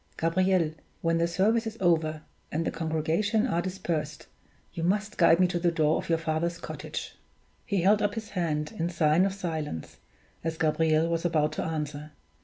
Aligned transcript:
Gabriel, 0.17 0.73
when 1.03 1.19
the 1.19 1.27
service 1.27 1.67
is 1.67 1.77
over, 1.79 2.23
and 2.51 2.65
the 2.65 2.71
congregation 2.71 3.45
are 3.45 3.61
dispersed, 3.61 4.25
you 4.73 4.81
must 4.81 5.15
guide 5.15 5.39
me 5.39 5.45
to 5.45 5.59
the 5.59 5.69
door 5.71 5.97
of 5.97 6.09
your 6.09 6.17
father's 6.17 6.57
cottage." 6.57 7.13
He 7.67 7.81
held 7.83 8.01
up 8.01 8.15
his 8.15 8.29
hand, 8.31 8.73
in 8.79 8.89
sign 8.89 9.27
of 9.27 9.33
silence, 9.35 9.97
as 10.43 10.57
Gabriel 10.57 11.07
was 11.07 11.23
about 11.23 11.51
to 11.51 11.63
answer. 11.63 12.13